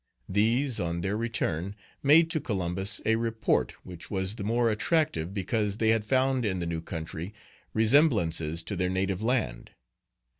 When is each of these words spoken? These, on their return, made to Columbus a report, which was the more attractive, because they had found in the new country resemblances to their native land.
These, 0.27 0.79
on 0.79 1.01
their 1.01 1.15
return, 1.15 1.75
made 2.01 2.31
to 2.31 2.39
Columbus 2.39 3.01
a 3.05 3.17
report, 3.17 3.73
which 3.83 4.09
was 4.09 4.33
the 4.33 4.43
more 4.43 4.71
attractive, 4.71 5.31
because 5.31 5.77
they 5.77 5.89
had 5.89 6.03
found 6.03 6.43
in 6.43 6.57
the 6.59 6.65
new 6.65 6.81
country 6.81 7.35
resemblances 7.71 8.63
to 8.63 8.75
their 8.75 8.89
native 8.89 9.21
land. 9.21 9.73